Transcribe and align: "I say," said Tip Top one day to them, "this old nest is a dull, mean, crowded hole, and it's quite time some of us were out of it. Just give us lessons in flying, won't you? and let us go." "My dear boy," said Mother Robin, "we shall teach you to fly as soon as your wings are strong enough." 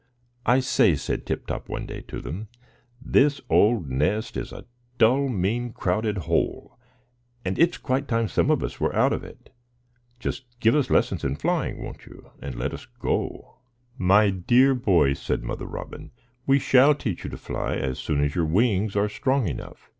"I 0.47 0.61
say," 0.61 0.95
said 0.95 1.27
Tip 1.27 1.45
Top 1.45 1.69
one 1.69 1.85
day 1.85 2.01
to 2.07 2.19
them, 2.19 2.47
"this 2.99 3.39
old 3.51 3.87
nest 3.91 4.35
is 4.35 4.51
a 4.51 4.65
dull, 4.97 5.29
mean, 5.29 5.73
crowded 5.73 6.17
hole, 6.25 6.79
and 7.45 7.59
it's 7.59 7.77
quite 7.77 8.07
time 8.07 8.27
some 8.27 8.49
of 8.49 8.63
us 8.63 8.79
were 8.79 8.95
out 8.95 9.13
of 9.13 9.23
it. 9.23 9.51
Just 10.19 10.59
give 10.59 10.73
us 10.73 10.89
lessons 10.89 11.23
in 11.23 11.35
flying, 11.35 11.83
won't 11.83 12.07
you? 12.07 12.31
and 12.41 12.55
let 12.55 12.73
us 12.73 12.87
go." 12.97 13.57
"My 13.95 14.31
dear 14.31 14.73
boy," 14.73 15.13
said 15.13 15.43
Mother 15.43 15.67
Robin, 15.67 16.09
"we 16.47 16.57
shall 16.57 16.95
teach 16.95 17.23
you 17.23 17.29
to 17.29 17.37
fly 17.37 17.75
as 17.75 17.99
soon 17.99 18.23
as 18.23 18.33
your 18.33 18.47
wings 18.47 18.95
are 18.95 19.07
strong 19.07 19.47
enough." 19.47 19.87